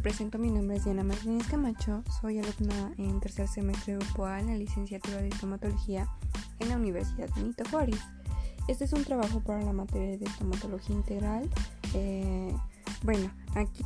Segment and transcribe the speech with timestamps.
[0.00, 4.46] presento, mi nombre es Diana Martínez Camacho, soy alumna en tercer semestre grupo A en
[4.46, 6.08] la licenciatura de estomatología
[6.58, 8.00] en la Universidad Benito Juárez.
[8.66, 11.50] Este es un trabajo para la materia de estomatología integral.
[11.92, 12.54] Eh,
[13.02, 13.84] bueno, aquí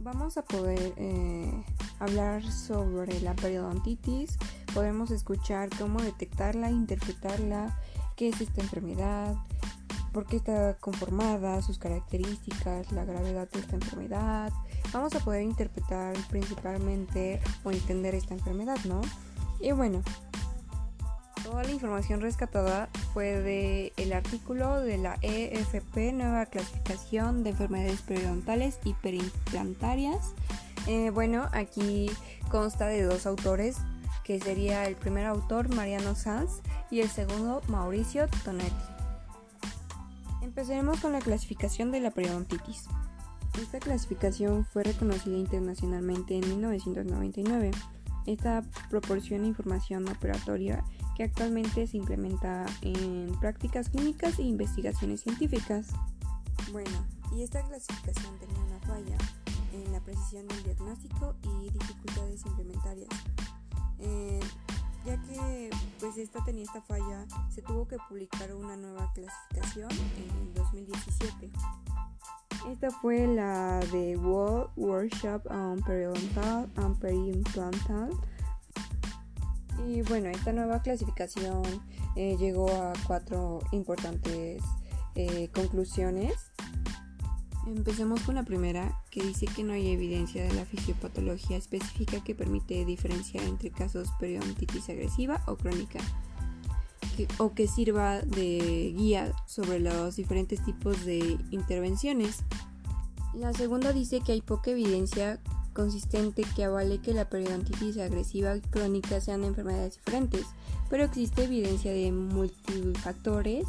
[0.00, 1.64] vamos a poder eh,
[1.98, 4.38] hablar sobre la periodontitis,
[4.72, 7.76] podemos escuchar cómo detectarla, interpretarla,
[8.14, 9.34] qué es esta enfermedad,
[10.12, 14.52] por qué está conformada, sus características, la gravedad de esta enfermedad.
[14.92, 19.00] Vamos a poder interpretar principalmente o entender esta enfermedad, ¿no?
[19.60, 20.02] Y bueno,
[21.42, 28.02] toda la información rescatada fue de el artículo de la EFP, nueva clasificación de enfermedades
[28.02, 30.34] periodontales y perimplantarias.
[30.86, 32.10] Eh, bueno, aquí
[32.50, 33.78] consta de dos autores,
[34.24, 38.72] que sería el primer autor Mariano Sanz y el segundo Mauricio Tonetti.
[40.42, 42.88] Empezaremos con la clasificación de la periodontitis.
[43.60, 47.70] Esta clasificación fue reconocida internacionalmente en 1999.
[48.26, 50.84] Esta proporciona información operatoria
[51.16, 55.88] que actualmente se implementa en prácticas clínicas e investigaciones científicas.
[56.70, 59.18] Bueno, y esta clasificación tenía una falla
[59.72, 63.08] en la precisión del diagnóstico y dificultades implementarias.
[63.98, 64.40] Eh,
[65.04, 70.54] ya que pues esta tenía esta falla, se tuvo que publicar una nueva clasificación en
[70.54, 71.50] 2017.
[72.70, 78.10] Esta fue la de World Workshop on Periodontal and Periimplantal.
[79.88, 81.62] Y bueno, esta nueva clasificación
[82.14, 84.62] eh, llegó a cuatro importantes
[85.16, 86.34] eh, conclusiones.
[87.66, 92.34] Empecemos con la primera, que dice que no hay evidencia de la fisiopatología específica que
[92.34, 96.00] permite diferenciar entre casos periodontitis agresiva o crónica,
[97.38, 102.38] o que sirva de guía sobre los diferentes tipos de intervenciones.
[103.34, 105.40] La segunda dice que hay poca evidencia
[105.74, 110.46] consistente que avale que la periodontitis agresiva y crónica sean enfermedades diferentes,
[110.88, 113.66] pero existe evidencia de multifactores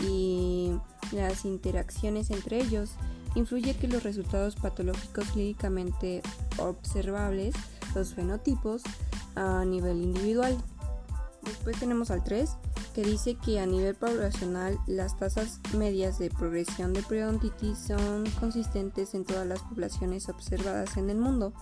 [0.00, 0.72] y
[1.12, 2.90] las interacciones entre ellos
[3.34, 6.22] influye que los resultados patológicos clínicamente
[6.58, 7.54] observables,
[7.94, 8.82] los fenotipos,
[9.34, 10.56] a nivel individual.
[11.42, 12.50] Después tenemos al 3,
[12.96, 19.12] que dice que a nivel poblacional las tasas medias de progresión de periodontitis son consistentes
[19.12, 21.52] en todas las poblaciones observadas en el mundo.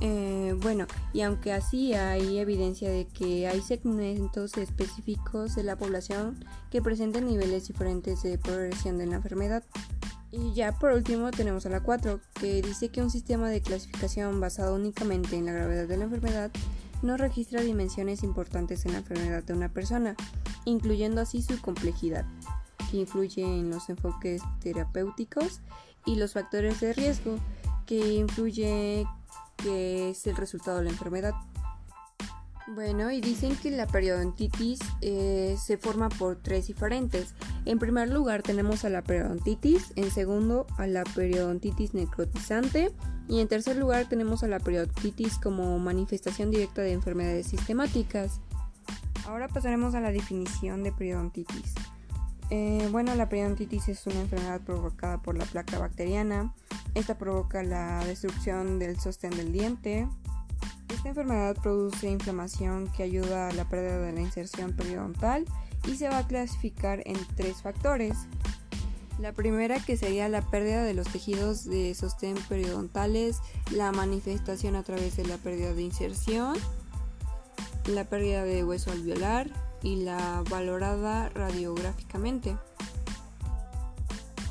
[0.00, 6.44] Eh, bueno, y aunque así hay evidencia de que hay segmentos específicos de la población
[6.70, 9.64] que presentan niveles diferentes de progresión de la enfermedad.
[10.30, 14.38] Y ya por último tenemos a la 4, que dice que un sistema de clasificación
[14.38, 16.52] basado únicamente en la gravedad de la enfermedad
[17.02, 20.16] no registra dimensiones importantes en la enfermedad de una persona,
[20.64, 22.24] incluyendo así su complejidad,
[22.90, 25.60] que influye en los enfoques terapéuticos
[26.04, 27.36] y los factores de riesgo,
[27.86, 29.06] que influye
[29.56, 31.34] que es el resultado de la enfermedad.
[32.74, 37.34] Bueno, y dicen que la periodontitis eh, se forma por tres diferentes.
[37.64, 42.92] En primer lugar tenemos a la periodontitis, en segundo a la periodontitis necrotizante
[43.26, 48.40] y en tercer lugar tenemos a la periodontitis como manifestación directa de enfermedades sistemáticas.
[49.26, 51.74] Ahora pasaremos a la definición de periodontitis.
[52.50, 56.54] Eh, bueno, la periodontitis es una enfermedad provocada por la placa bacteriana.
[56.94, 60.06] Esta provoca la destrucción del sostén del diente,
[60.98, 65.44] esta enfermedad produce inflamación que ayuda a la pérdida de la inserción periodontal
[65.86, 68.16] y se va a clasificar en tres factores.
[69.20, 73.38] La primera que sería la pérdida de los tejidos de sostén periodontales,
[73.70, 76.56] la manifestación a través de la pérdida de inserción,
[77.86, 79.50] la pérdida de hueso alveolar
[79.84, 82.56] y la valorada radiográficamente.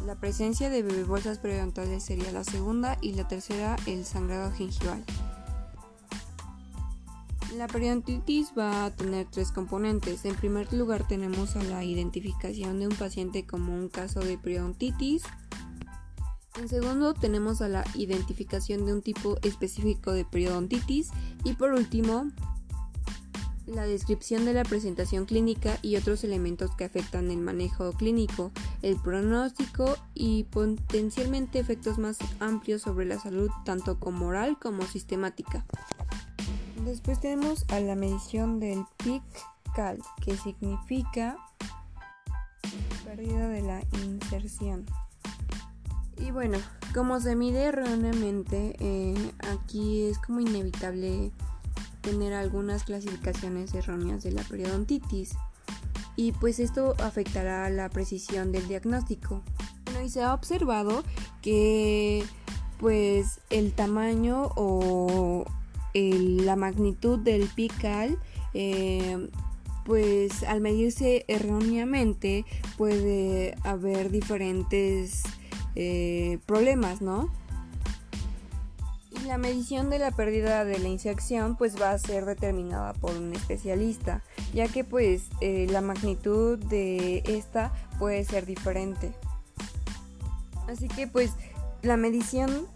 [0.05, 5.03] La presencia de bolsas periodontales sería la segunda y la tercera el sangrado gingival.
[7.57, 10.25] La periodontitis va a tener tres componentes.
[10.25, 15.23] En primer lugar tenemos a la identificación de un paciente como un caso de periodontitis.
[16.59, 21.09] En segundo tenemos a la identificación de un tipo específico de periodontitis.
[21.45, 22.29] Y por último,
[23.65, 28.51] la descripción de la presentación clínica y otros elementos que afectan el manejo clínico,
[28.83, 35.65] el pronóstico y potencialmente efectos más amplios sobre la salud tanto como oral como sistemática.
[36.83, 41.37] Después tenemos a la medición del PIC-CAL, que significa
[43.05, 44.85] pérdida de la inserción.
[46.17, 46.57] Y bueno,
[46.93, 51.31] como se mide erróneamente, eh, aquí es como inevitable
[52.01, 55.35] tener algunas clasificaciones erróneas de la periodontitis.
[56.15, 59.43] Y pues esto afectará la precisión del diagnóstico.
[59.85, 61.03] Bueno, y se ha observado
[61.41, 62.23] que
[62.79, 65.45] pues el tamaño o
[65.93, 68.19] la magnitud del pical
[68.53, 69.29] eh,
[69.87, 72.43] pues al medirse erróneamente
[72.77, 75.23] puede haber diferentes
[75.75, 77.31] eh, problemas, ¿no?
[79.11, 83.15] Y la medición de la pérdida de la inyección pues va a ser determinada por
[83.15, 84.23] un especialista,
[84.53, 89.13] ya que pues eh, la magnitud de esta puede ser diferente.
[90.67, 91.31] Así que pues
[91.81, 92.67] la medición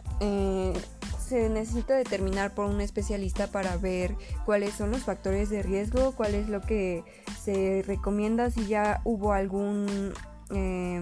[1.32, 6.36] se necesita determinar por un especialista para ver cuáles son los factores de riesgo, cuál
[6.36, 7.06] es lo que
[7.42, 10.12] se recomienda si ya hubo algún
[10.54, 11.02] eh,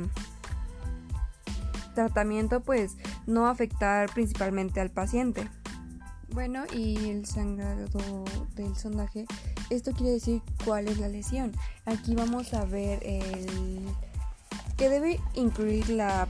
[1.96, 2.96] tratamiento, pues
[3.26, 5.50] no afectar principalmente al paciente.
[6.32, 8.24] Bueno, y el sangrado
[8.54, 9.26] del sondaje,
[9.72, 11.54] esto quiere decir cuál es la lesión.
[11.86, 13.82] Aquí vamos a ver el
[14.78, 16.28] que debe incluir la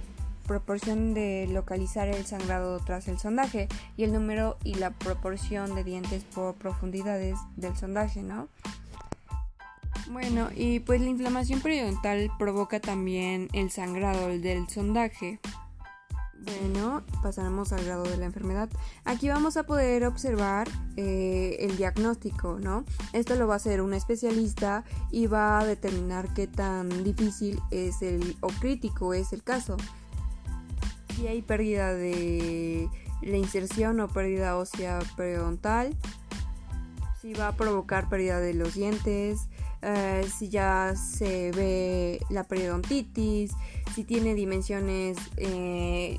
[0.49, 5.83] proporción de localizar el sangrado tras el sondaje y el número y la proporción de
[5.83, 8.47] dientes por profundidades del sondaje, ¿no?
[10.09, 15.39] Bueno, y pues la inflamación periodontal provoca también el sangrado del sondaje.
[16.39, 18.69] Bueno, pasaremos al grado de la enfermedad.
[19.05, 20.67] Aquí vamos a poder observar
[20.97, 22.85] eh, el diagnóstico, ¿no?
[23.13, 28.01] Esto lo va a hacer un especialista y va a determinar qué tan difícil es
[28.01, 29.77] el o crítico es el caso
[31.19, 32.89] si hay pérdida de
[33.21, 35.95] la inserción o pérdida ósea periodontal,
[37.21, 39.49] si va a provocar pérdida de los dientes,
[39.81, 43.51] eh, si ya se ve la periodontitis,
[43.93, 46.17] si tiene dimensiones eh,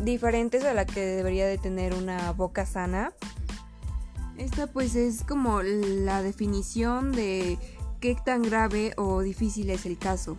[0.00, 3.12] diferentes a la que debería de tener una boca sana.
[4.36, 7.56] Esta pues es como la definición de
[8.00, 10.36] qué tan grave o difícil es el caso.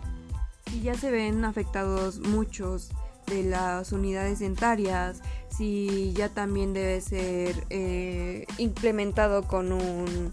[0.70, 2.90] Si ya se ven afectados muchos
[3.26, 10.32] de las unidades dentarias, si ya también debe ser eh, implementado con un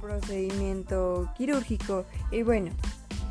[0.00, 2.06] procedimiento quirúrgico.
[2.30, 2.70] Y bueno,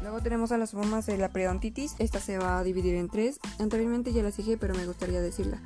[0.01, 1.95] luego tenemos a las formas de la periodontitis.
[1.99, 3.39] Esta se va a dividir en tres.
[3.59, 5.61] Anteriormente ya las dije, pero me gustaría decirla.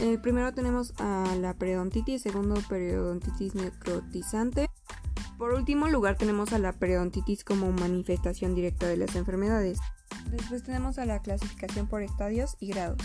[0.00, 4.70] El primero tenemos a la periodontitis, segundo periodontitis necrotizante.
[5.38, 9.78] Por último lugar tenemos a la periodontitis como manifestación directa de las enfermedades.
[10.30, 12.98] Después tenemos a la clasificación por estadios y grados.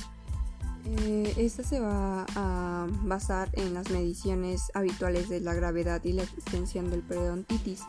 [0.85, 6.23] Eh, esta se va a basar en las mediciones habituales de la gravedad y la
[6.23, 7.81] extensión del periodontitis.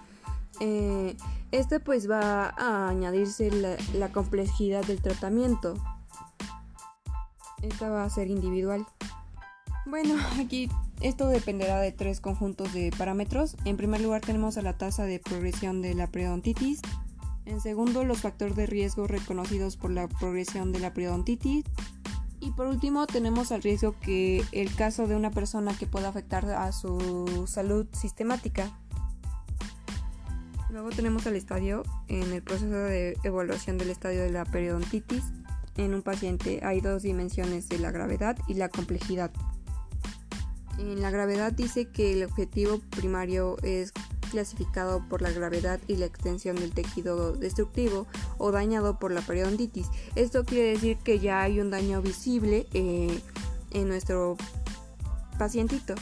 [0.61, 1.16] Eh,
[1.50, 3.50] este pues va a añadirse
[3.94, 5.75] la, complejidad del tratamiento.
[7.62, 8.87] Esta va a ser individual.
[9.87, 10.70] Bueno, aquí
[11.00, 13.56] esto dependerá de tres conjuntos de parámetros.
[13.64, 16.81] En primer lugar tenemos a la tasa de progresión de la periodontitis,
[17.46, 21.64] en segundo, los factores de riesgo reconocidos por la progresión de la periodontitis.
[22.41, 26.44] Y por último, tenemos el riesgo que el caso de una persona que pueda afectar
[26.50, 28.79] a su salud sistemática.
[30.70, 31.85] Luego tenemos el estadio.
[32.08, 35.23] En el proceso de evaluación del estadio de la periodontitis,
[35.76, 39.31] en un paciente hay dos dimensiones de la gravedad y la complejidad.
[40.79, 43.92] En la gravedad dice que el objetivo primario es
[44.35, 49.87] clasificado por la gravedad y la extensión del tejido destructivo o dañado por la periodontitis.
[50.17, 53.23] Esto quiere decir que ya hay un daño visible eh,
[53.71, 54.37] en nuestro
[55.38, 55.95] pacientito.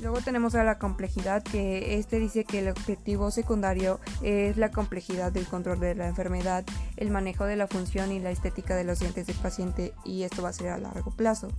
[0.00, 5.30] Luego tenemos a la complejidad, que este dice que el objetivo secundario es la complejidad
[5.30, 6.64] del control de la enfermedad,
[6.96, 10.42] el manejo de la función y la estética de los dientes del paciente y esto
[10.42, 11.50] va a ser a largo plazo.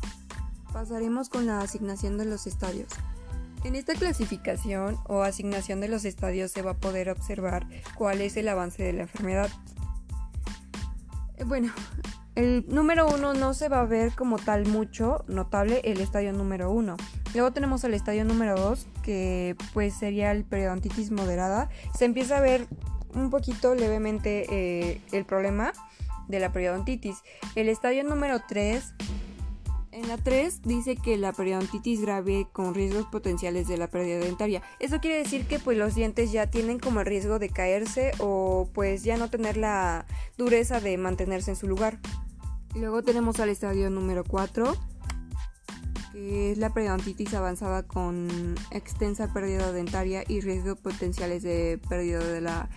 [0.74, 2.90] Pasaremos con la asignación de los estadios.
[3.64, 7.66] En esta clasificación o asignación de los estadios se va a poder observar
[7.96, 9.50] cuál es el avance de la enfermedad.
[11.38, 11.72] Eh, bueno,
[12.36, 16.72] el número uno no se va a ver como tal mucho notable el estadio número
[16.72, 16.98] uno.
[17.34, 21.70] Luego tenemos el estadio número dos que pues sería el periodontitis moderada.
[21.98, 22.68] Se empieza a ver
[23.16, 25.74] un poquito levemente eh, el problema
[26.28, 27.18] de la periodontitis.
[27.56, 28.96] El estadio número 3
[29.94, 34.62] en la 3 dice que la periodontitis grave con riesgos potenciales de la pérdida dentaria.
[34.80, 38.70] Eso quiere decir que pues los dientes ya tienen como el riesgo de caerse o
[38.74, 40.06] pues ya no tener la
[40.38, 42.00] dureza de mantenerse en su lugar.
[42.76, 44.76] Luego tenemos al estadio número 4,
[46.12, 52.42] que es la periodontitis avanzada con extensa pérdida dentaria y riesgos potenciales de pérdida de
[52.42, 52.70] la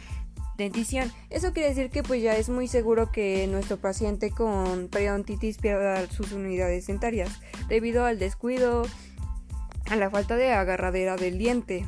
[0.57, 1.13] dentición.
[1.31, 6.07] Eso quiere decir que pues ya es muy seguro que nuestro paciente con periodontitis pierda
[6.09, 7.31] sus unidades dentarias
[7.69, 8.87] debido al descuido,
[9.91, 11.87] a la falta de agarradera del diente.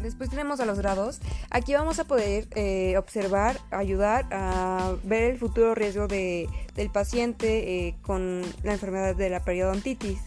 [0.00, 1.20] Después tenemos a los grados.
[1.50, 7.86] Aquí vamos a poder eh, observar, ayudar a ver el futuro riesgo de, del paciente
[7.88, 10.20] eh, con la enfermedad de la periodontitis.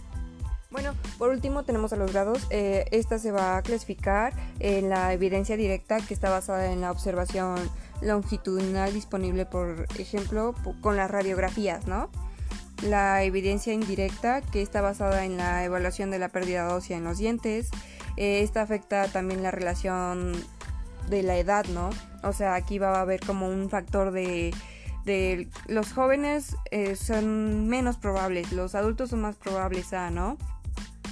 [0.72, 2.48] Bueno, por último tenemos a los grados.
[2.50, 6.92] Eh, esta se va a clasificar en la evidencia directa que está basada en la
[6.92, 7.58] observación
[8.02, 12.10] longitudinal disponible, por ejemplo, con las radiografías, ¿no?
[12.84, 17.18] La evidencia indirecta que está basada en la evaluación de la pérdida ósea en los
[17.18, 17.70] dientes,
[18.16, 20.34] eh, esta afecta también la relación
[21.10, 21.90] de la edad, ¿no?
[22.24, 24.54] O sea, aquí va a haber como un factor de,
[25.04, 30.38] de los jóvenes eh, son menos probables, los adultos son más probables a, ¿no?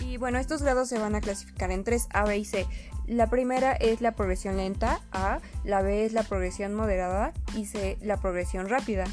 [0.10, 2.66] Y bueno, estos grados se van a clasificar en tres, A, B y C.
[3.06, 8.00] La primera es la progresión lenta, A, la B es la progresión moderada y C,
[8.01, 9.04] la progresión rápida.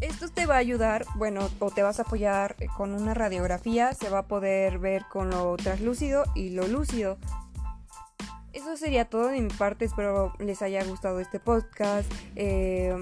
[0.00, 4.10] Esto te va a ayudar, bueno, o te vas a apoyar con una radiografía, se
[4.10, 7.16] va a poder ver con lo translúcido y lo lúcido.
[8.52, 12.10] Eso sería todo de mi parte, espero les haya gustado este podcast.
[12.34, 12.96] Eh,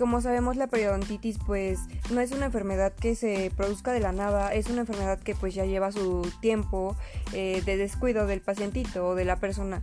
[0.00, 1.78] como sabemos la periodontitis pues
[2.10, 5.54] no es una enfermedad que se produzca de la nada, es una enfermedad que pues
[5.54, 6.96] ya lleva su tiempo
[7.34, 9.82] eh, de descuido del pacientito o de la persona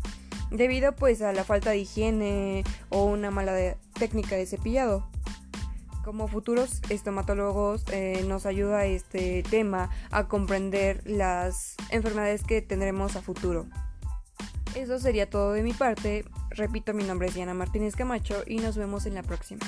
[0.49, 5.07] debido pues a la falta de higiene o una mala técnica de cepillado
[6.03, 13.21] como futuros estomatólogos eh, nos ayuda este tema a comprender las enfermedades que tendremos a
[13.21, 13.67] futuro.
[14.77, 16.23] Eso sería todo de mi parte.
[16.51, 19.65] Repito, mi nombre es Diana Martínez Camacho y nos vemos en la próxima.